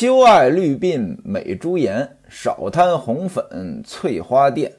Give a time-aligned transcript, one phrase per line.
[0.00, 4.72] 休爱绿鬓美朱颜，少贪红粉翠花钿。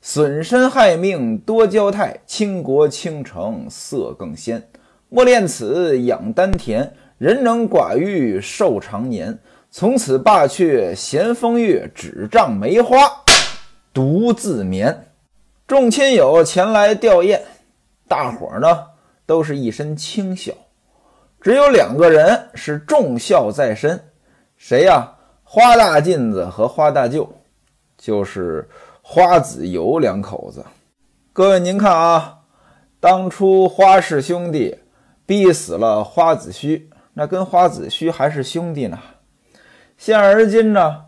[0.00, 4.62] 损身害命多娇态，倾国倾城色更鲜。
[5.08, 9.36] 莫恋此养丹田，人能寡欲寿长年。
[9.68, 13.10] 从此罢却闲风月，只仗梅花
[13.92, 15.06] 独自眠。
[15.66, 17.40] 众亲友前来吊唁，
[18.06, 18.84] 大伙儿呢
[19.26, 20.52] 都是一身轻笑，
[21.40, 24.00] 只有两个人是重孝在身，
[24.58, 25.14] 谁呀？
[25.44, 27.26] 花大妗子和花大舅，
[27.96, 28.68] 就是
[29.00, 30.62] 花子油两口子。
[31.32, 32.40] 各位您看啊，
[33.00, 34.76] 当初花氏兄弟
[35.24, 38.98] 逼死了花子虚，那跟花子虚还是兄弟呢。
[39.96, 41.04] 现而今呢，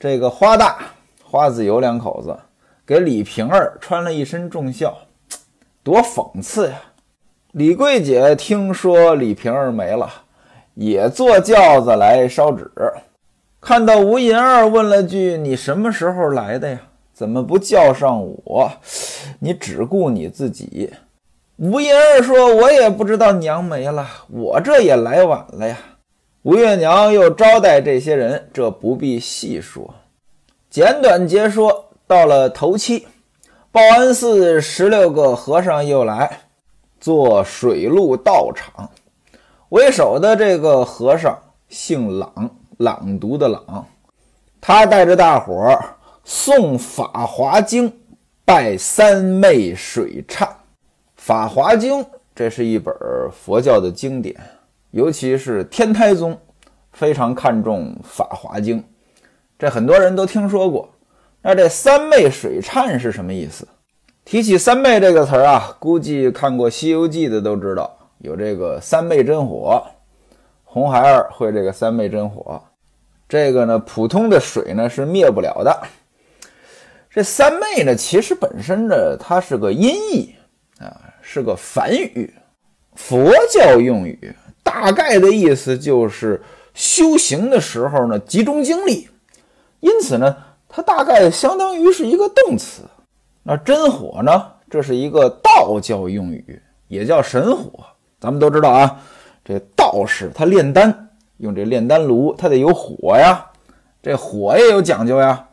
[0.00, 0.78] 这个花大
[1.22, 2.36] 花子油两口子。
[2.86, 4.96] 给李瓶儿穿了一身重孝，
[5.82, 6.80] 多讽刺呀！
[7.52, 10.10] 李桂姐听说李瓶儿没了，
[10.78, 12.70] 也坐轿子来烧纸。
[13.60, 16.78] 看到吴银儿，问了句：“你什么时候来的呀？
[17.12, 18.70] 怎么不叫上我？
[19.40, 20.92] 你只顾你自己。”
[21.58, 25.76] 吴银儿说：“我也不知道娘没了，我这也来晚了呀。”
[26.42, 29.92] 吴月娘又招待这些人，这不必细说，
[30.70, 31.84] 简短截说。
[32.06, 33.06] 到了头七，
[33.70, 36.38] 报恩寺十六个和尚又来
[36.98, 38.88] 做水陆道场。
[39.70, 41.38] 为首的这个和尚
[41.68, 43.86] 姓朗，朗读的朗，
[44.62, 47.90] 他带着大伙儿诵《法华经》，
[48.46, 50.44] 拜三昧水忏。
[51.16, 52.02] 《法华经》
[52.34, 52.94] 这是一本
[53.30, 54.34] 佛教的经典，
[54.92, 56.38] 尤其是天台宗
[56.92, 58.80] 非常看重《法华经》，
[59.58, 60.88] 这很多人都听说过。
[61.42, 63.68] 那这三昧水忏是什么意思？
[64.24, 69.84] 提起三昧这个词儿啊，估计看过《西游记》的都知道，有这个三昧真火，
[70.64, 72.62] 红孩儿会这个三昧真火，
[73.28, 75.82] 这个呢，普通的水呢是灭不了的。
[77.10, 80.34] 这三昧呢，其实本身呢，它是个音译
[80.78, 82.32] 啊，是个梵语，
[82.94, 86.42] 佛教用语，大概的意思就是
[86.74, 89.08] 修行的时候呢，集中精力，
[89.80, 90.36] 因此呢。
[90.70, 92.82] 它大概相当于是一个动词，
[93.42, 94.52] 那真火呢？
[94.68, 97.86] 这是一个道教用语，也叫神火。
[98.20, 99.00] 咱们都知道啊，
[99.44, 103.46] 这道士他炼丹用这炼丹炉，他得有火呀，
[104.02, 105.44] 这火也有讲究呀。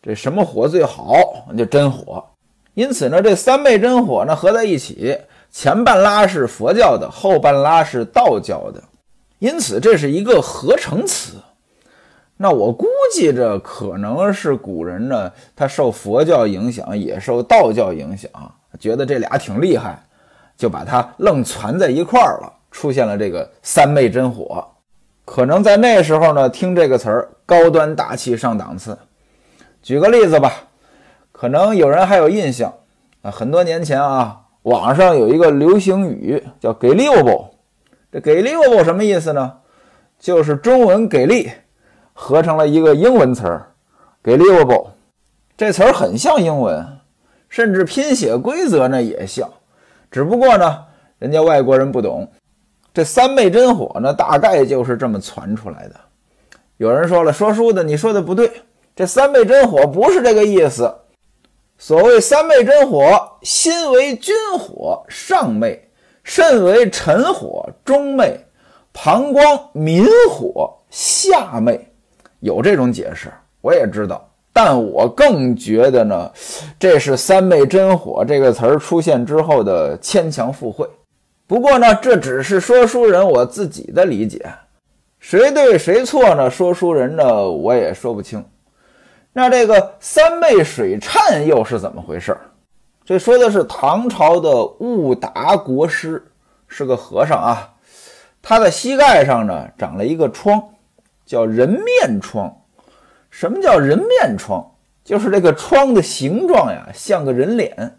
[0.00, 1.14] 这什么火最好？
[1.48, 2.24] 那就真火。
[2.74, 5.18] 因此呢，这三昧真火呢合在一起，
[5.50, 8.82] 前半拉是佛教的，后半拉是道教的，
[9.40, 11.34] 因此这是一个合成词。
[12.36, 18.30] 那我估计这可能是古人呢，他受佛教影响，也受道教影响，
[18.78, 20.00] 觉得这俩挺厉害，
[20.58, 24.62] 就把它愣攒在一块儿了，出现了这个三昧真火。
[25.24, 28.98] 可能在那时候呢，听这个词儿高端大气上档次。
[29.82, 30.52] 举个例子吧，
[31.32, 32.74] 可能有人还有印象
[33.22, 37.46] 啊，很多年前啊，网上有一个流行语叫“给力不”，
[38.12, 39.54] 这“给力不”什么意思呢？
[40.18, 41.50] 就是中文“给力”。
[42.20, 43.68] 合成了一个英文词儿，
[44.24, 44.90] 给力不，
[45.56, 46.84] 这词儿很像英文，
[47.48, 49.48] 甚至拼写规则呢也像，
[50.10, 50.84] 只不过呢，
[51.18, 52.30] 人家外国人不懂。
[52.94, 55.94] 这三昧真火呢，大概就是这么传出来的。
[56.78, 58.50] 有人说了，说书的你说的不对，
[58.96, 60.92] 这三昧真火不是这个意思。
[61.76, 65.90] 所谓三昧真火，心为君火上昧，
[66.24, 68.44] 肾为臣火中昧，
[68.92, 71.92] 膀胱明火下昧。
[72.40, 74.28] 有这种解释，我也知道，
[74.60, 76.32] 但我更觉得呢，
[76.80, 80.84] 这是“三昧真火”这个词儿出现之后的牵强附会。
[81.46, 84.44] 不过呢，这只是说书人我自己的理解，
[85.20, 86.50] 谁对谁错呢？
[86.50, 88.44] 说书人呢，我也说不清。
[89.32, 92.36] 那这个三昧水忏又是怎么回事？
[93.04, 96.20] 这说的是唐朝的悟达国师，
[96.66, 97.70] 是个和尚啊，
[98.42, 100.60] 他的膝盖上呢长了一个疮。
[101.24, 102.50] 叫人面疮，
[103.30, 104.64] 什么叫人面疮？
[105.04, 107.98] 就是这个疮的形状呀，像个人脸，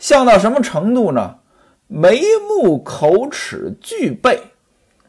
[0.00, 1.36] 像到什么程度呢？
[1.86, 4.40] 眉目口齿俱备，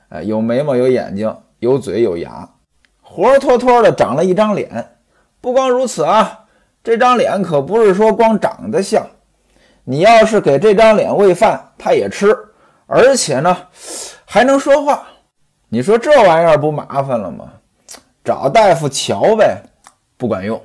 [0.09, 2.47] 哎，有眉毛，有眼睛，有嘴，有牙，
[3.01, 4.97] 活脱脱的长了一张脸。
[5.39, 6.45] 不光如此啊，
[6.83, 9.03] 这张脸可不是说光长得像，
[9.83, 12.37] 你要是给这张脸喂饭，它也吃，
[12.85, 13.57] 而且呢，
[14.25, 15.07] 还能说话。
[15.69, 17.53] 你说这玩意儿不麻烦了吗？
[18.23, 19.63] 找大夫瞧呗，
[20.17, 20.61] 不管用。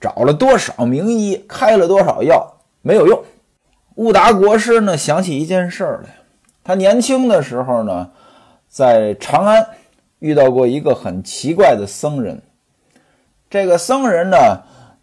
[0.00, 3.22] 找了多少名医，开了多少药，没有用。
[3.94, 6.10] 兀达国师呢，想起一件事儿来。
[6.64, 8.10] 他年轻的时候呢，
[8.68, 9.64] 在长安
[10.18, 12.42] 遇到过一个很奇怪的僧人。
[13.48, 14.36] 这个僧人呢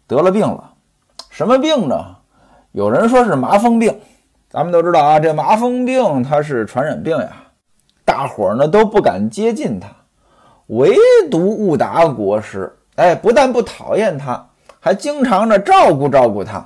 [0.06, 0.74] 得了病了，
[1.30, 2.16] 什么病呢？
[2.72, 3.98] 有人说是麻风病。
[4.50, 7.30] 咱们都知道啊，这麻风病它是传染病呀，
[8.04, 9.88] 大伙儿呢都不敢接近他，
[10.70, 10.96] 唯
[11.30, 16.64] 独悟达国师，哎，不但不讨厌他，还经常的照顾照顾他，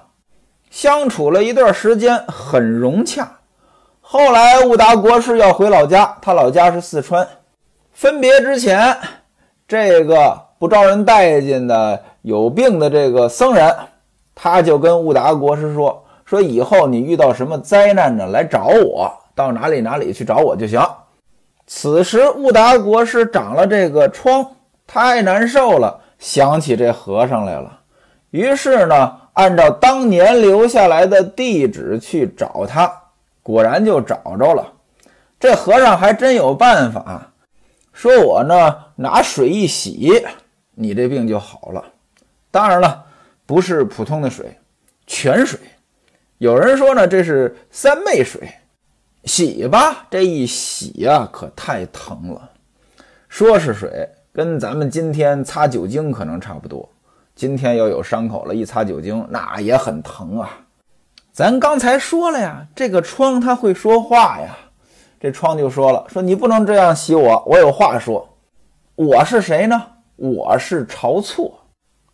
[0.70, 3.26] 相处了一段时间很融洽。
[4.02, 7.26] 后来悟达国师要回老家，他老家是四川，
[7.92, 8.94] 分别之前，
[9.66, 13.74] 这个不招人待见的有病的这个僧人，
[14.34, 16.04] 他就跟悟达国师说。
[16.26, 18.26] 说以后你遇到什么灾难呢？
[18.26, 20.80] 来找我，到哪里哪里去找我就行。
[21.66, 24.46] 此时悟达国师长了这个疮，
[24.86, 27.80] 太难受了，想起这和尚来了。
[28.30, 32.92] 于是呢，按照当年留下来的地址去找他，
[33.42, 34.72] 果然就找着了。
[35.40, 37.30] 这和尚还真有办法，
[37.92, 40.24] 说我呢拿水一洗，
[40.74, 41.84] 你这病就好了。
[42.50, 43.04] 当然了，
[43.46, 44.58] 不是普通的水，
[45.06, 45.58] 泉水。
[46.38, 48.48] 有人说呢，这是三昧水，
[49.24, 52.50] 洗吧，这一洗呀，可太疼了。
[53.28, 56.88] 说是水，跟咱们今天擦酒精可能差不多。
[57.34, 60.60] 今天要有伤口了，一擦酒精，那也很疼啊。
[61.32, 64.56] 咱刚才说了呀，这个疮它会说话呀。
[65.18, 68.28] 这疮就说了，说你不能这样洗我，我有话说。
[68.94, 69.82] 我是谁呢？
[70.16, 71.60] 我是晁错。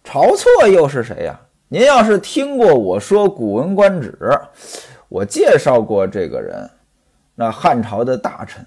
[0.05, 1.39] 晁错又是谁呀？
[1.69, 4.17] 您要是听过我说《古文观止》，
[5.09, 6.71] 我介绍过这个人，
[7.41, 8.63] 那汉朝的大臣，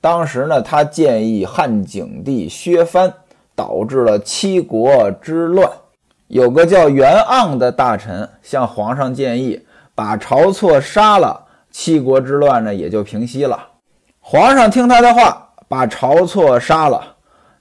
[0.00, 3.12] 当时呢，他建议汉景帝削藩，
[3.56, 5.68] 导致了七国之乱。
[6.28, 9.66] 有个叫袁盎的大臣向皇上建议，
[9.96, 13.70] 把晁错杀了，七国之乱呢也就平息了。
[14.20, 17.16] 皇上听他的话，把晁错杀了，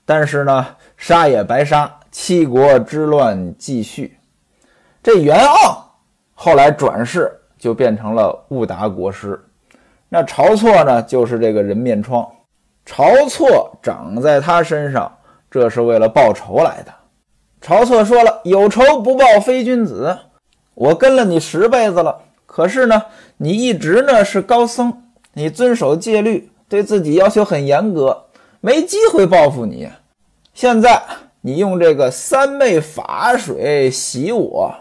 [0.06, 0.64] 但是呢，
[0.96, 4.16] 杀也白杀，七国之乱继续。
[5.02, 5.76] 这袁盎
[6.36, 9.44] 后来转世就变成了悟达国师，
[10.14, 12.30] 那晁错呢，就是这个人面疮。
[12.86, 15.10] 晁错长在他身上，
[15.50, 16.94] 这是为了报仇来的。
[17.66, 20.18] 晁错说了：“有仇不报非君子。
[20.74, 23.02] 我跟了你十辈子了，可是呢，
[23.38, 28.26] 你一直呢是高僧，你遵守戒律，对自己要求很严格，
[28.60, 29.90] 没机会报复你。
[30.54, 31.02] 现在
[31.40, 34.76] 你用这个三昧法水洗我。”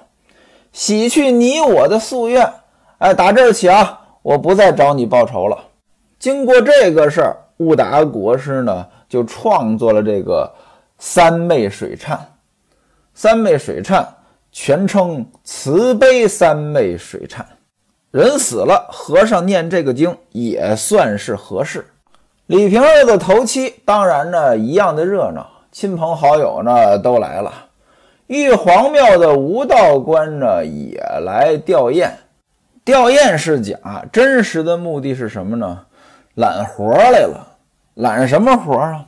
[0.72, 2.52] 洗去你我的夙愿，
[2.98, 5.56] 哎，打这儿起啊，我不再找你报仇了。
[6.18, 10.50] 经过这个事儿，悟达国师呢就创作了这个
[10.98, 12.18] 三昧水忏。
[13.14, 14.04] 三昧水忏
[14.52, 17.40] 全称慈悲三昧水忏。
[18.10, 21.86] 人死了，和尚念这个经也算是合适。
[22.46, 27.52] 李瓶儿的头七，当然呢一样的热闹，亲朋好友呢都来了。
[28.26, 32.10] 玉皇庙的吴道官呢也来吊唁，
[32.90, 33.78] 吊唁是假，
[34.10, 35.82] 真实的目的是什么呢？
[36.34, 37.46] 揽活来了，
[37.94, 39.06] 揽什么活啊？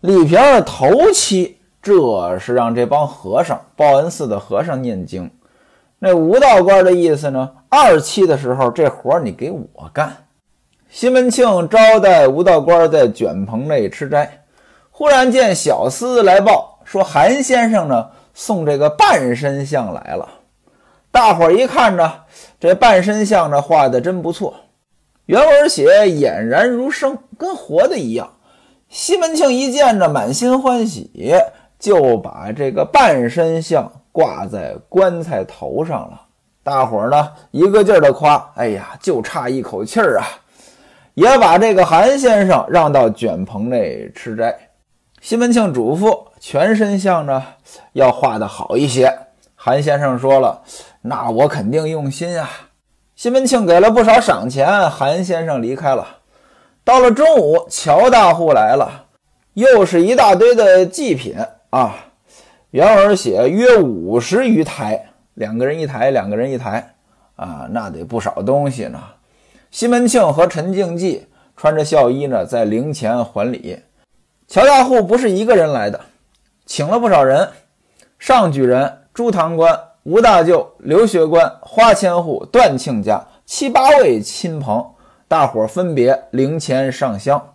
[0.00, 5.28] 李瓶儿头七，这是让这帮和尚，报恩寺的和尚念经。
[5.98, 7.50] 那吴道官的意思呢？
[7.68, 10.16] 二期的时候，这活你给我干。
[10.88, 14.44] 西门庆招待吴道官在卷棚内吃斋，
[14.92, 18.10] 忽然见小厮来报说韩先生呢。
[18.34, 20.28] 送这个半身像来了，
[21.12, 22.12] 大伙儿一看呢，
[22.58, 24.54] 这半身像呢画的真不错，
[25.26, 28.32] 原文写俨然如生，跟活的一样。
[28.88, 31.34] 西门庆一见呢，满心欢喜，
[31.78, 36.20] 就把这个半身像挂在棺材头上了。
[36.62, 40.26] 大伙儿呢一个劲儿的夸：“哎呀，就差一口气儿啊！”
[41.14, 44.56] 也把这个韩先生让到卷棚内吃斋。
[45.20, 46.26] 西门庆嘱咐。
[46.42, 47.44] 全身像呢，
[47.92, 49.14] 要画的好一些。
[49.54, 50.62] 韩先生说了
[51.02, 52.48] ：“那我肯定用心啊。”
[53.16, 56.18] 西门庆给了不少赏钱，韩先生离开了。
[56.82, 59.06] 到了中午，乔大户来了，
[59.52, 61.36] 又是一大堆的祭品
[61.68, 61.94] 啊。
[62.70, 66.94] 原文写约五十余台，两个人一台，两个人一台
[67.36, 68.98] 啊，那得不少东西呢。
[69.70, 71.26] 西门庆和陈静济
[71.56, 73.80] 穿着孝衣呢，在灵前还礼。
[74.48, 76.00] 乔大户不是一个人来的。
[76.64, 77.50] 请了不少人，
[78.18, 84.82] 上举人、朱堂官、吴大舅、刘学官、花千户、段庆家七八位亲朋，
[85.28, 87.54] 大伙分别零钱上香。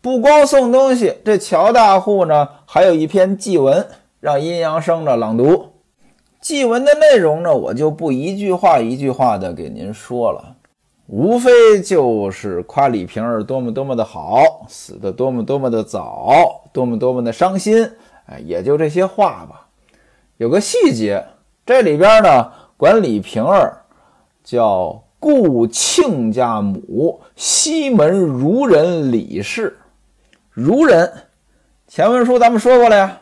[0.00, 3.86] 不光送东西，这乔大户呢，还有一篇祭文，
[4.18, 5.72] 让阴阳生呢朗读。
[6.40, 10.56] 祭文的内容呢，我就不一句话一句话的给您说了。
[11.06, 17.90] 无非就是夸李瓶儿多么多么的好，死的多么多么的早，多么多么的伤心，
[18.24, 19.68] 哎，也就这些话吧。
[20.38, 21.24] 有个细节，
[21.66, 23.84] 这里边呢，管李瓶儿
[24.42, 29.78] 叫顾庆家母西门儒人李氏。
[30.50, 31.10] 儒人，
[31.88, 33.20] 前文书咱们说过了呀，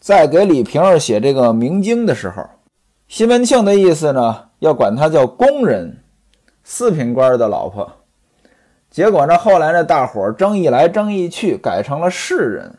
[0.00, 2.44] 在给李瓶儿写这个明经的时候，
[3.06, 5.98] 西门庆的意思呢，要管他叫工人。
[6.64, 7.90] 四品官的老婆，
[8.88, 9.36] 结果呢？
[9.36, 9.82] 后来呢？
[9.82, 12.78] 大伙儿争议来争议去，改成了士人。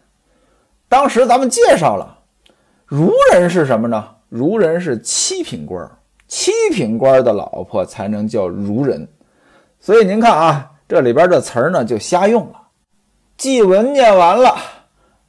[0.88, 2.20] 当时咱们介绍了，
[2.86, 4.13] 儒人是什么呢？
[4.34, 5.88] 儒人是七品官，
[6.28, 9.08] 七品官的老婆才能叫儒人。
[9.80, 12.60] 所以您看啊，这里边这词儿呢就瞎用了。
[13.38, 14.56] 祭文念完了，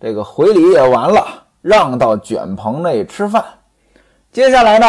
[0.01, 3.45] 这个回礼也完了，让到卷棚内吃饭。
[4.33, 4.87] 接下来呢？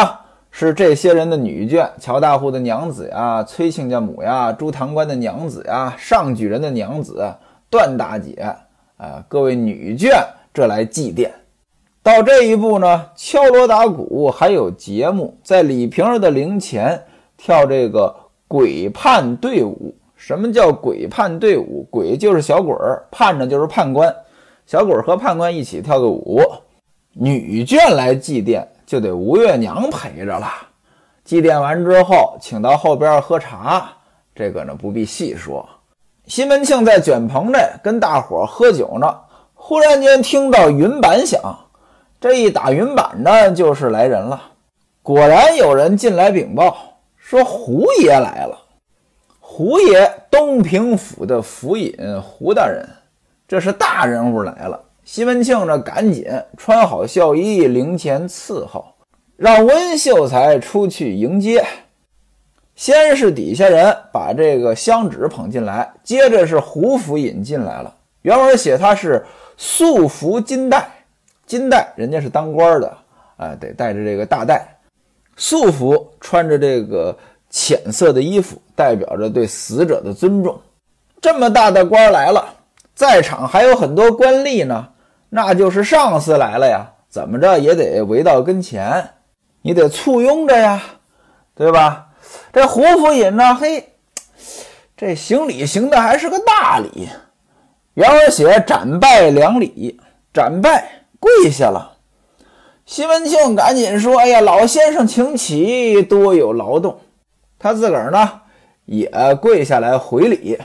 [0.50, 7.34] 是这些人的女眷，乔大户的娘子呀，崔亲家母呀，朱堂官的娘子呀，上举人的娘子，
[7.68, 8.56] 段大姐，
[8.96, 11.30] 啊，各位女眷，这来祭奠。
[12.06, 17.02] 到这一步呢，敲锣打鼓，还有节目，在李瓶儿的灵前
[17.36, 18.14] 跳这个
[18.46, 19.92] 鬼判队伍。
[20.14, 21.84] 什么叫鬼判队伍？
[21.90, 24.14] 鬼就是小鬼儿，判呢就是判官，
[24.66, 26.40] 小鬼儿和判官一起跳个舞，
[27.12, 28.64] 女眷来祭奠。
[28.86, 30.46] 就得吴月娘陪着了。
[31.24, 33.90] 祭奠完之后，请到后边喝茶，
[34.32, 35.68] 这个呢不必细说。
[36.28, 39.12] 西门庆在卷棚内跟大伙喝酒呢，
[39.54, 41.58] 忽然间听到云板响，
[42.26, 44.50] 这一打云板呢，就是来人了。
[45.00, 46.76] 果然有人进来禀报
[47.16, 48.58] 说胡爷来了。
[49.38, 52.84] 胡爷，东平府的府尹胡大人，
[53.46, 54.82] 这是大人物来了。
[55.04, 58.84] 西门庆呢，赶紧穿好孝衣，灵前伺候，
[59.36, 61.64] 让温秀才出去迎接。
[62.74, 67.94] 先是底下人把这个香纸捧进来，接着是胡府引进来了。
[68.22, 69.24] 原文写他是
[69.56, 70.90] 素服金带，
[71.46, 72.98] 金带人家是当官的，
[73.36, 74.66] 啊，得带着这个大带。
[75.36, 77.16] 素服穿着这个
[77.50, 80.60] 浅色的衣服，代表着对死者的尊重。
[81.20, 82.54] 这么大的官来了，
[82.94, 84.88] 在场还有很多官吏呢。
[85.28, 89.10] 那就是上司来了呀，怎么着也得围到跟前，
[89.62, 90.82] 你得簇拥着呀，
[91.54, 92.08] 对吧？
[92.52, 93.92] 这胡府尹呢，嘿，
[94.96, 97.08] 这行礼行的还是个大礼。
[97.94, 100.00] 原文写斩拜两礼，
[100.32, 101.96] 斩拜跪下了。
[102.84, 107.00] 西门庆赶紧说：“哎呀，老先生请起，多有劳动。”
[107.58, 108.42] 他自个儿呢
[108.84, 110.56] 也跪下来回礼。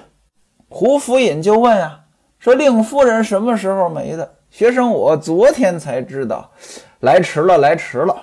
[0.69, 2.01] 胡府尹就问啊，
[2.37, 4.33] 说令夫人什么时候没的？
[4.51, 6.51] 学生，我昨天才知道，
[6.99, 8.15] 来迟了，来迟了。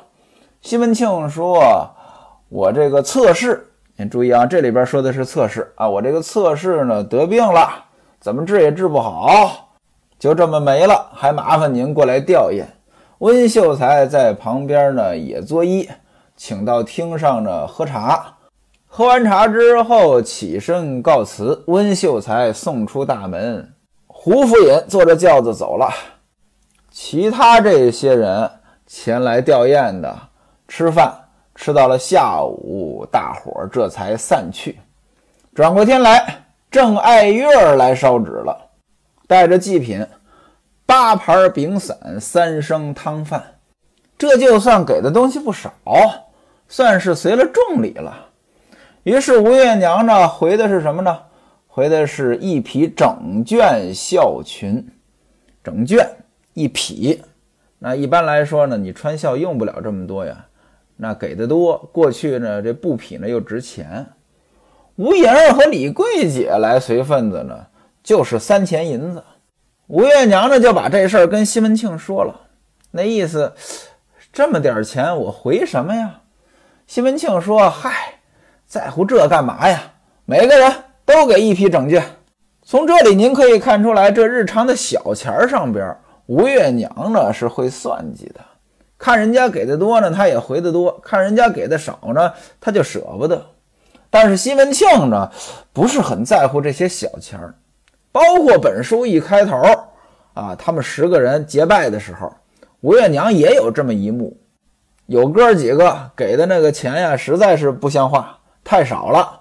[0.60, 1.90] 西门庆说
[2.48, 5.88] ：“我这个测试，您注意啊，这里边说的是测试啊。
[5.88, 7.84] 我这个测试呢得病了，
[8.20, 9.67] 怎么治也治不好，
[10.18, 12.64] 就这么没了，还麻烦您过来吊唁。”
[13.18, 15.88] 温秀才在旁边呢也作揖，
[16.36, 18.34] 请到厅上呢喝茶。
[18.86, 23.72] 喝完茶之后起身告辞，温秀才送出大门，
[24.06, 25.88] 胡府尹坐着轿子走了。
[26.90, 28.50] 其他这些人
[28.86, 30.16] 前来吊唁的，
[30.66, 31.12] 吃饭
[31.54, 34.78] 吃到了下午，大伙儿这才散去。
[35.54, 38.56] 转过天来，郑爱月来烧纸了，
[39.28, 40.04] 带着祭品，
[40.84, 43.44] 八盘饼散，三升汤饭，
[44.18, 45.72] 这就算给的东西不少，
[46.66, 48.26] 算是随了重礼了。
[49.04, 51.16] 于是吴月娘呢，回的是什么呢？
[51.66, 54.84] 回的是一匹整卷孝裙，
[55.62, 56.04] 整卷。
[56.54, 57.22] 一匹，
[57.78, 60.46] 那一般来说呢，你穿孝用不了这么多呀，
[60.96, 61.78] 那给的多。
[61.92, 64.04] 过去呢，这布匹呢又值钱。
[64.96, 67.64] 吴银儿和李桂姐来随份子呢，
[68.08, 69.22] 就是三钱银子。
[69.88, 72.40] 吴月娘呢就把这事儿跟西门庆说了，
[72.90, 73.52] 那意思，
[74.32, 76.22] 这么点钱我回什么呀？
[76.86, 78.14] 西门庆说：“嗨，
[78.66, 79.92] 在乎这干嘛呀？
[80.24, 80.72] 每个人
[81.04, 82.02] 都给一批整卷。
[82.62, 88.40] 从这里您可以看出来，这日常的小钱上边。”吴月娘呢是会算计的，
[88.96, 93.44] 看人家给的多呢，她也回的多；看人家给的少呢，她就舍不得。
[94.08, 95.30] 但是西门庆呢，
[95.74, 97.54] 不是很在乎这些小钱儿。
[98.12, 99.56] 包括本书一开头
[100.34, 102.32] 啊，他们十个人结拜的时候，
[102.80, 104.36] 吴月娘也有这么一幕，
[105.06, 109.40] 有哥几个给的那个钱呀，实在是不像话，太少了。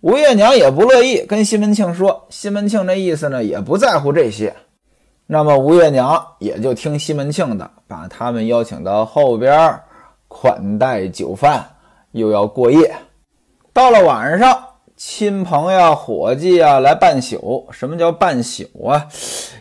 [0.00, 4.54] 吴月娘也不乐意跟西门庆说，西门庆那意思呢，也不在乎这些。
[5.26, 9.76] 那么吴月娘也就听西门庆的，把他们邀请到后边
[10.28, 11.68] 款待酒饭，
[12.12, 12.94] 又要过夜。
[13.72, 14.56] 到了晚上，
[14.98, 17.68] 亲朋呀、伙计啊来办宿。
[17.70, 19.06] 什么叫办宿啊？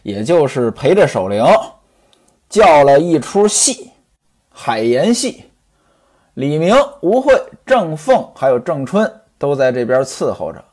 [0.01, 1.45] 也就是陪着守灵，
[2.49, 3.91] 叫了一出戏，
[4.49, 5.43] 海盐戏。
[6.33, 10.63] 李明、吴慧、郑凤还有郑春都在这边伺候着。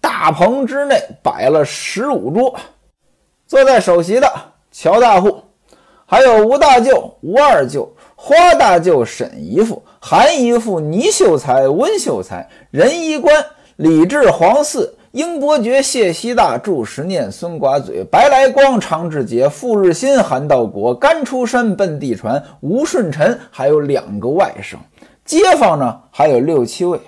[0.00, 2.58] 大棚之内摆了十五桌，
[3.46, 4.28] 坐在首席的
[4.72, 5.40] 乔大户，
[6.04, 13.44] 还有吴大舅、吴二舅、花大舅、沈姨父、韩姨父、倪秀才、温秀才、任一官、
[13.80, 24.76] 李治、黄四、英伯爵、谢希大、祝时念、孙寡嘴、白来光、常志杰、傅日新、韩道国、甘出山、奔地传、吴顺臣，还有两个外甥。
[25.24, 27.00] 街坊呢还有六七位。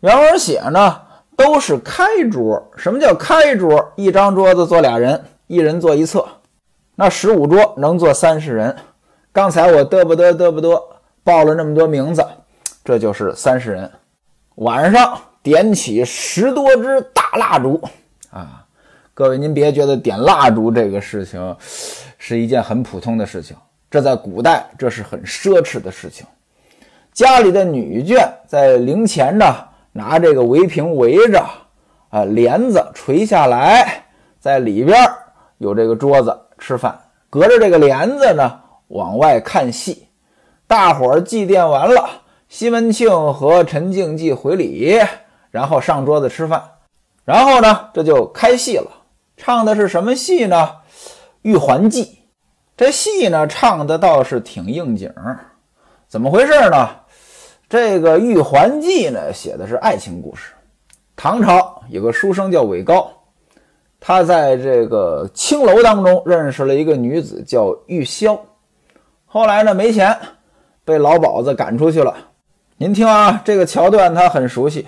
[0.00, 1.00] 原文写呢。
[1.34, 2.66] 都是开桌。
[2.78, 3.92] 什么叫开桌？
[3.94, 6.26] 一张桌子坐俩人，一人坐一侧。
[6.94, 8.74] 那十五桌能坐三十人。
[9.32, 10.82] 刚才我嘚不嘚嘚不嘚
[11.22, 12.24] 报了那么多名字，
[12.82, 13.90] 这就是三十人。
[14.54, 17.80] 晚上点起十多支大蜡烛
[18.30, 18.66] 啊！
[19.14, 21.56] 各位，您别觉得点蜡烛这个事情
[22.18, 23.56] 是一件很普通的事情，
[23.88, 26.26] 这在古代这是很奢侈的事情。
[27.12, 29.44] 家里的女眷在灵前呢。
[29.92, 31.42] 拿这个围屏围着，
[32.10, 34.04] 啊，帘子垂下来，
[34.38, 34.94] 在里边
[35.56, 37.00] 有这个桌子吃饭，
[37.30, 40.06] 隔着这个帘子呢，往外看戏。
[40.66, 42.10] 大伙儿祭奠完了，
[42.46, 45.00] 西门庆和陈静济回礼，
[45.56, 46.62] 然后上桌子吃饭，
[47.24, 48.90] 然后呢，这就开戏了。
[49.38, 50.56] 唱的是什么戏呢？
[51.40, 52.04] 《玉环记》。
[52.76, 55.10] 这戏呢，唱的倒是挺应景
[56.08, 56.90] 怎么回事呢？
[57.70, 60.52] 这个《玉环记》呢，写的是爱情故事。
[61.16, 63.10] 唐朝有个书生叫韦高，
[63.98, 68.38] 他在这个青楼当中认识了一个女子叫玉箫。
[69.24, 70.14] 后来呢，没钱，
[70.84, 72.14] 被老鸨子赶出去了。
[72.76, 74.86] 您听啊，这个桥段他很熟悉。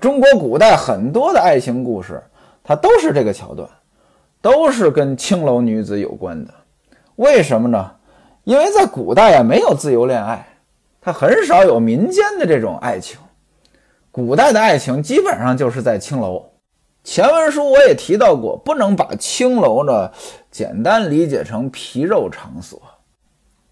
[0.00, 2.22] 中国古代很多的爱情故事，
[2.64, 3.68] 它都是这个桥段，
[4.40, 6.54] 都是跟青楼女子有关的。
[7.16, 7.92] 为什么呢？
[8.44, 10.48] 因为在古代啊，没有自由恋爱。
[11.04, 13.18] 它很少有民间的这种爱情，
[14.10, 16.44] 古代的爱情基本上就是在青楼。
[17.04, 20.10] 前文书我也提到过，不能把青楼呢
[20.50, 22.80] 简单理解成皮肉场所，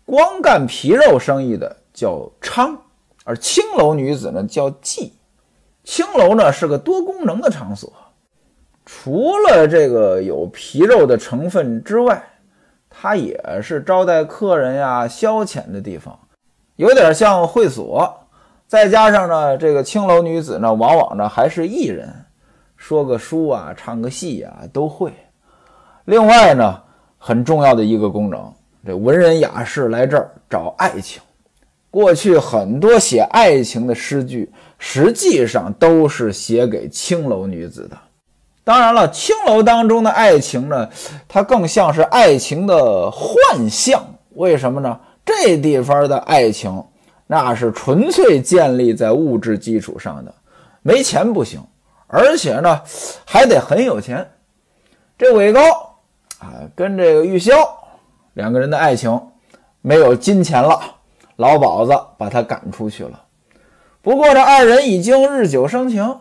[0.05, 2.77] 光干皮肉生意的叫娼，
[3.25, 5.13] 而青楼女子呢叫妓。
[5.85, 7.93] 青楼呢是个多功能的场所，
[8.85, 12.23] 除了这个有皮肉的成分之外，
[12.89, 16.19] 它也是招待客人呀、消遣的地方。
[16.77, 18.27] 有点像会所，
[18.67, 22.09] 再加上呢，这个青楼女子呢，往往呢还是艺人，
[22.77, 25.13] 说个书啊，唱个戏啊都会。
[26.07, 26.83] 另外呢，
[27.19, 28.53] 很重要的一个功能，
[28.87, 31.21] 这文人雅士来这儿找爱情。
[31.91, 34.51] 过去很多写爱情的诗句，
[34.83, 37.97] 实际上都是写给青楼女子的。
[38.65, 40.89] 当然了，青楼当中的爱情呢，
[41.29, 44.03] 它更像是爱情的幻象。
[44.31, 44.99] 为什么呢？
[45.25, 46.83] 这地方的爱情，
[47.27, 50.35] 那是纯粹建立在物质基础上的，
[50.83, 51.61] 没钱不行，
[52.07, 52.81] 而且呢，
[53.25, 54.29] 还得很有钱。
[55.19, 55.61] 这韦高
[56.39, 57.53] 啊，跟这个玉箫
[58.35, 59.21] 两个人的爱情
[59.83, 60.81] 没有金钱了，
[61.37, 63.21] 老鸨子把他赶出去了。
[64.03, 66.19] 不过这二人已经日久生情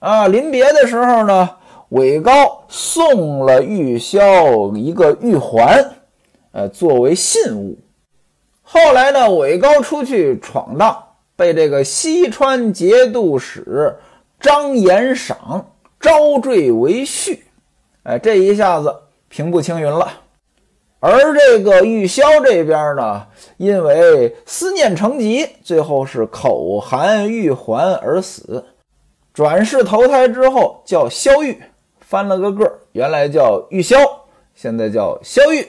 [0.00, 1.56] 啊，临别的时候呢，
[1.88, 5.92] 韦高送了玉箫一个玉环，
[6.52, 7.78] 呃，作为信物。
[8.62, 11.02] 后来呢，韦高出去闯荡，
[11.36, 13.96] 被这个西川节度使
[14.38, 17.38] 张延赏招赘为婿，
[18.02, 18.94] 哎，这一下子
[19.28, 20.12] 平步青云了。
[21.08, 23.24] 而这个玉箫这边呢，
[23.58, 28.64] 因为思念成疾，最后是口含玉环而死，
[29.32, 31.62] 转世投胎之后叫萧玉，
[32.00, 33.96] 翻了个个儿，原来叫玉箫，
[34.56, 35.64] 现在叫萧玉。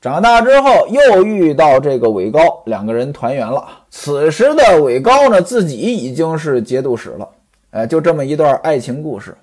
[0.00, 3.66] 长大之后又遇到这个韦高，两个人团圆了。
[3.90, 7.28] 此时的韦高呢，自己已经是节度使了。
[7.72, 9.36] 哎，就这么一段爱情故事。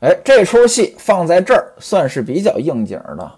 [0.00, 3.30] 哎，这出戏放在这儿算是比较应景的。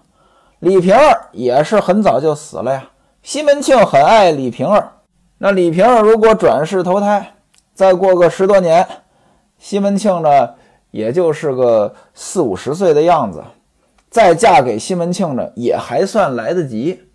[0.59, 2.89] 李瓶儿也是很早就死了呀。
[3.21, 4.91] 西门庆很爱李瓶儿，
[5.37, 7.33] 那李瓶儿如果转世投胎，
[7.73, 8.87] 再过个十多年，
[9.57, 10.55] 西门庆呢，
[10.91, 13.43] 也就是个四五十岁的样子。
[14.09, 17.07] 再嫁给西门庆呢，也还算来得及。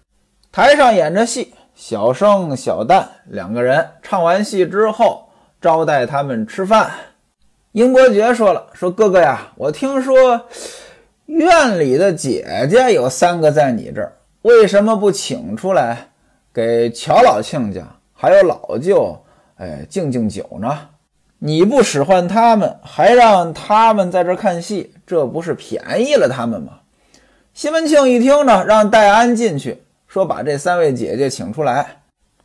[0.53, 5.29] 台上演着戏，小生小旦两个人唱完戏之后，
[5.61, 6.91] 招待他们吃饭。
[7.73, 10.41] 英伯爵说了：“说哥哥呀，我听说
[11.27, 16.09] 院里的姐姐有三个在你这儿，为什么不请出来
[16.53, 17.83] 给乔老亲家
[18.13, 19.19] 还有老舅，
[19.57, 20.79] 哎，敬敬酒呢？”
[21.39, 26.73] 你不使唤他们，还让他们在这看戏，这不是便宜了他们吗？
[27.53, 31.87] 西门庆一听呢，让戴安进去，说把这三位姐姐请出来。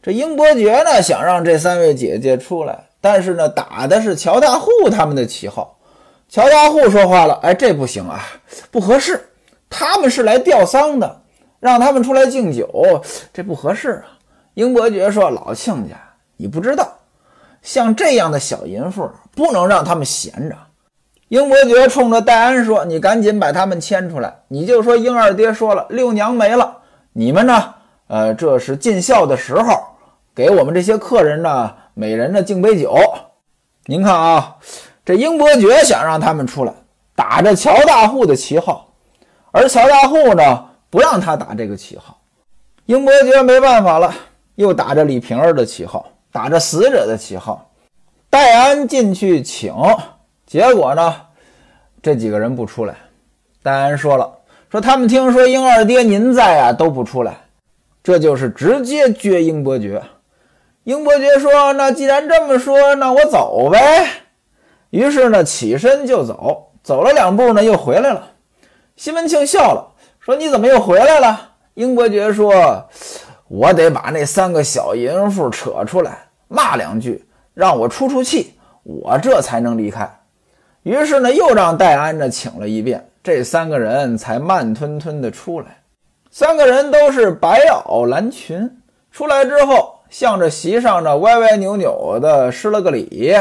[0.01, 5.78] 这英伯爵呢，想让这三位姐姐出来，但是呢，打的是乔大户他们的旗号。
[6.29, 8.21] 乔大户说话了：“哎，这不行啊，
[8.69, 9.19] 不合适。
[9.67, 11.21] 他们是来吊丧的，
[11.59, 13.01] 让他们出来敬酒，
[13.33, 14.13] 这不合适啊。”
[14.53, 15.95] 英伯爵说：“老亲家，
[16.37, 16.87] 你不知道。”
[17.63, 20.55] 像这样的小淫妇，不能让他们闲着。
[21.29, 26.77] 英伯爵冲着戴安说：“你赶紧把他们牵出来，你就说英二爹说了，六娘没了，
[27.11, 27.73] 你们呢？
[28.07, 29.83] 呃，这是尽孝的时候，
[30.33, 32.95] 给我们这些客人呢，每人呢敬杯酒。
[33.85, 34.55] 您看啊，
[35.09, 36.71] 这英伯爵想让他们出来，
[37.15, 38.87] 打着乔大户的旗号，
[39.49, 42.15] 而乔大户呢，不让他打这个旗号。
[42.85, 44.13] 英伯爵没办法了，
[44.53, 47.71] 又打着李瓶儿的旗号。”打着死者的旗号，
[48.29, 49.73] 戴安进去请，
[50.45, 51.15] 结果呢，
[52.03, 52.95] 这几个人不出来。
[53.63, 54.31] 戴安说了，
[54.69, 57.35] 说他们听说英二爹您在啊，都不出来，
[58.03, 60.03] 这就是直接撅英伯爵。
[60.83, 64.07] 英伯爵说：“那既然这么说，那我走呗。”
[64.89, 68.29] 于是呢，起身就走，走了两步呢，又回来了。
[68.95, 72.87] 西门庆笑了，说：“你怎么又回来了？”英伯爵说。
[73.51, 77.25] 我得把那三个小淫妇扯出来骂两句，
[77.55, 80.07] 让我出出气，我这才能离开。
[80.83, 85.81] 于是呢，又让戴安呢请了一遍，这三个人才慢吞吞的出来。
[86.29, 88.69] 三个人都是白袄蓝裙，
[89.11, 93.35] 出来之后，向着席上呢歪歪扭扭的施了个礼，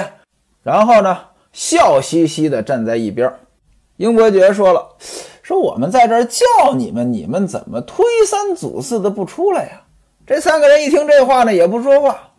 [0.62, 1.18] 然后呢，
[1.52, 3.32] 笑嘻嘻的站在一边。
[3.96, 4.96] 英伯爵说了
[5.42, 9.82] ：“说我们在这儿叫你们，你们怎么推三阻四的不出来呀？”
[10.26, 12.30] 这三个人一听这话呢，也不说话，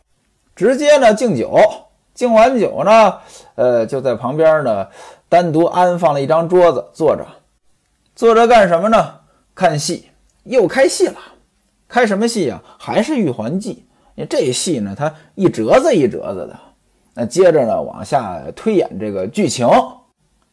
[0.55, 1.59] 直接呢敬酒。
[2.13, 3.17] 敬完酒呢，
[3.55, 4.87] 呃，就在旁边呢
[5.29, 7.25] 单独安放了一张桌子坐着。
[8.15, 9.15] 坐着干什么呢？
[9.55, 10.09] 看戏，
[10.43, 11.15] 又开戏了。
[11.87, 12.61] 开什么戏呀？
[12.77, 13.85] 还是《玉环记》。
[14.29, 16.59] 这戏呢，它一折子一折子的。
[17.19, 19.67] 那接着呢，往下推演这个剧情，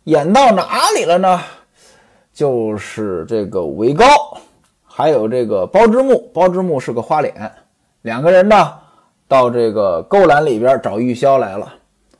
[0.02, 1.40] 演到哪里了呢？
[2.32, 4.04] 就是这个韦高。
[4.84, 7.52] 还有这个包之木，包之木是个花脸，
[8.02, 8.72] 两个人呢
[9.28, 11.72] 到这个勾栏里边找玉箫来了。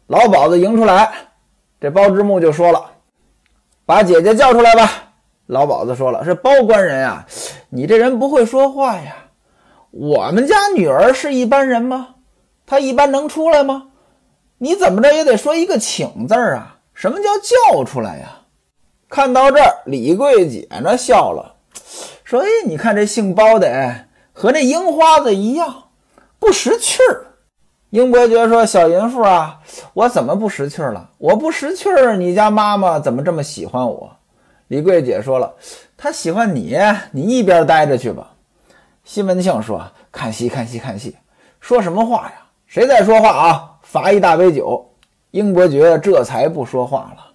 [0.07, 1.11] 老鸨子迎出来，
[1.81, 2.81] 这包之木就说了
[3.85, 4.89] ：“把姐姐叫出来吧。”
[5.47, 7.27] 老鸨子说了：“是包官人啊，
[7.69, 9.17] 你这人不会说话呀。
[9.91, 12.11] 我们家女儿是一般人吗？
[12.65, 13.89] 她一般能出来吗？
[14.59, 16.79] 你怎么着也得说一个请字儿啊？
[16.95, 17.25] 什么叫
[17.75, 18.41] 叫出来呀？”
[19.09, 21.55] 看到这儿，李桂姐呢笑了。
[22.25, 25.85] 说：“哎，你看这姓包的，和那樱花子一样，
[26.39, 27.27] 不识趣儿。”
[27.91, 29.61] 英伯爵说：“小淫妇啊，
[29.95, 31.11] 我怎么不识趣儿了？
[31.19, 34.17] 我不识趣儿，你家妈妈怎么这么喜欢我？”
[34.69, 35.55] 李桂姐说了
[35.97, 36.77] ：“她喜欢你，
[37.13, 38.33] 你一边待着去吧。”
[39.05, 41.17] 西门庆说：“看戏，看戏，看戏，
[41.61, 42.33] 说什么话呀？
[42.67, 43.71] 谁在说话啊？
[43.97, 44.87] 罚一大杯酒。”
[45.33, 47.33] 英伯爵这才不说话了。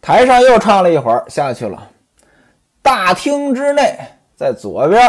[0.00, 1.88] 台上又唱了一会儿，下去了。
[2.82, 3.96] 大厅之内。
[4.34, 5.00] 在左边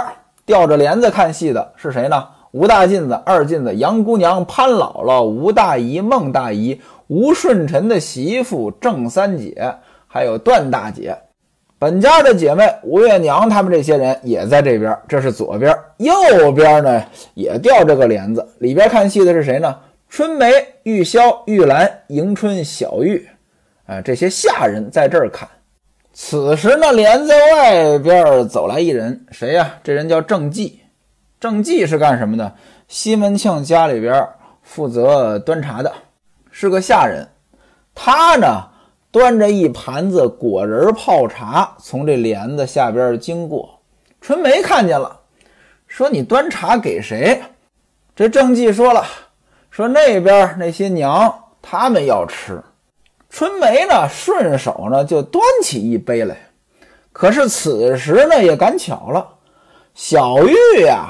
[0.45, 2.27] 吊着帘子看戏的是谁呢？
[2.51, 9.73] 吴大妗子、二妗子、杨姑娘、潘姥姥、吴大姨、孟大姨、吴顺臣的媳妇郑三姐，
[10.07, 11.17] 还有段大姐。
[11.79, 14.95] 本家的姐妹吴月娘，他们这些人也在这边。
[15.07, 17.03] 这是左边，右边呢
[17.33, 19.75] 也吊着个帘子，里边看戏的是谁呢？
[20.15, 23.27] 春梅、玉箫、玉兰、迎春、小玉，
[23.87, 25.49] 啊，这些下人在这儿看。
[26.13, 29.79] 此时呢，帘子外边走来一人，谁呀？
[29.83, 30.81] 这人叫郑继。
[31.39, 32.53] 郑继是干什么的？
[32.87, 34.29] 西门庆家里边
[34.61, 35.91] 负责端茶的，
[36.51, 37.27] 是个下人。
[37.95, 38.67] 他呢，
[39.09, 43.81] 端着一盘子果仁泡茶，从这帘子下边经过。
[44.21, 45.21] 春梅看见了，
[45.87, 47.41] 说：“你端茶给谁？”
[48.15, 49.03] 这郑继说了
[49.73, 52.61] ：“说那边那些娘，他们要吃。”
[53.27, 56.37] 春梅呢，顺手呢就端起一杯来，
[57.11, 59.27] 可是此时呢也赶巧了，
[59.95, 61.07] 小玉呀，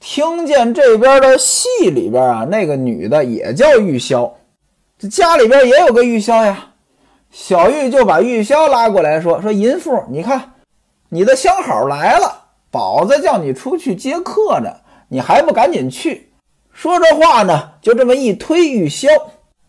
[0.00, 4.32] 听见这边的戏里边啊，那个女的也叫玉箫，
[4.98, 6.68] 这家里边也有个玉箫呀。
[7.30, 10.54] 小玉就把玉箫拉过来说：“说淫妇，你看
[11.10, 14.74] 你的相好来了，宝子叫你出去接客呢，
[15.08, 16.28] 你还不赶紧去？”
[16.72, 19.08] 说这话呢，就这么一推玉箫。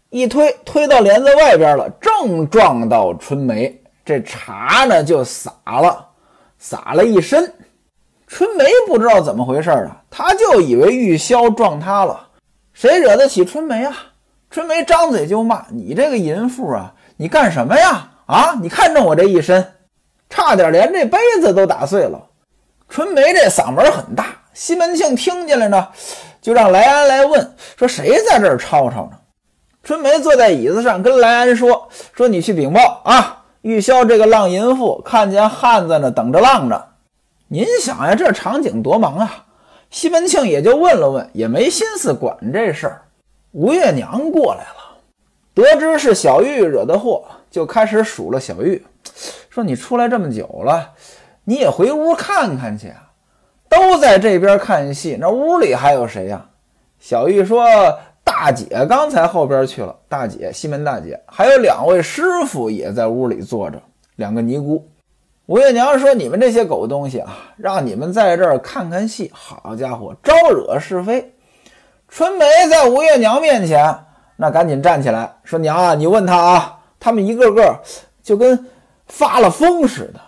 [0.10, 6.06] 一推推到帘子外边了，正撞到春梅，这茶呢就洒了，
[6.58, 7.50] 洒了一身。
[8.28, 12.28] 春梅不知道怎么回事啊，她就以为玉箫撞她了。
[12.74, 13.96] 谁惹得起春梅啊？
[14.50, 18.12] 春梅张嘴就骂：“你这个淫妇啊，你干什么呀？
[18.26, 19.66] 啊，你看中我这一身，
[20.30, 22.22] 差点连这杯子都打碎了。”
[22.90, 25.88] 春梅这嗓门很大，西门庆听见了呢，
[26.42, 29.12] 就让莱安来问说：“谁在这儿吵吵呢？”
[29.84, 36.90] 春梅坐在椅子上跟莱安说：“说你去禀报啊，玉箫这个浪淫妇看见汉子呢，等着浪着。
[37.48, 39.46] 您想呀，这场景多忙啊！”
[39.92, 43.02] 西门庆也就问了问，也没心思管这事儿。
[43.52, 44.98] 吴月娘过来了，
[45.54, 48.82] 得知是小玉惹的祸，就开始数落小玉，
[49.50, 50.92] 说：“你出来这么久了，
[51.44, 53.11] 你也回屋看看去啊！
[53.72, 56.46] 都在这边看戏，那屋里还有谁呀？”
[57.00, 57.66] 小玉说
[58.24, 63.82] ：“大姐刚才后边去了，大姐西门大姐，还有两位师傅也在屋里坐着，
[64.18, 64.86] 两个尼姑。”
[65.48, 71.34] 吴月娘说：“你们这些狗东西啊，让你们在这儿看看戏，好家伙，招惹是非。”
[72.08, 73.98] 春梅在吴月娘面前，
[74.36, 77.76] 那赶紧站起来说：“娘啊，你问他啊，他们一个个
[78.22, 78.68] 就跟
[79.08, 80.20] 发了疯似的，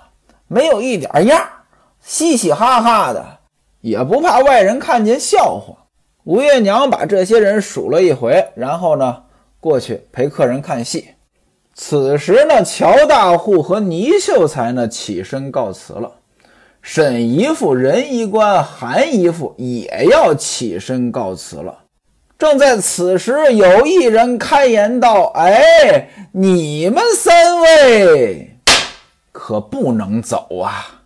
[0.48, 1.42] 没有一点样，
[2.04, 3.26] 嘻嘻哈哈的，
[3.82, 5.76] 也不怕外人看见笑话。”
[6.26, 9.24] 吴月娘把这些人数了一回，然后呢，
[9.60, 11.10] 过去陪客人看戏。
[11.74, 16.12] 此时呢，乔大户和倪秀才呢起身告辞了。
[16.82, 21.80] 沈姨父、任姨官、韩姨父也要起身告辞了。
[22.38, 28.58] 正在此时，有一人开言道：“哎，你们三位
[29.32, 31.02] 可不能走啊！”